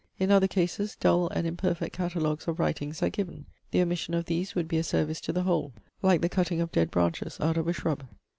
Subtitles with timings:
[0.17, 3.45] In other cases, dull and imperfect catalogues of writings are given.
[3.69, 6.71] The omission of these would be a service to the whole, like the cutting of
[6.71, 8.05] dead branches out of a shrub.